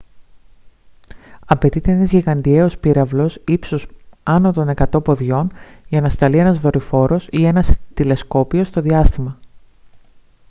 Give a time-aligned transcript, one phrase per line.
[1.45, 3.87] απαιτείται ένας γιγαντιαίος πύραυλος ύψους
[4.23, 5.51] άνω των 100 ποδιών
[5.89, 9.39] για να σταλθεί ένα δορυφόρος ή ένα τηλεσκόπιο στο διάστημα